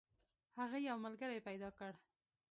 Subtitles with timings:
[0.59, 1.91] هغه یو ملګری پیدا کړ.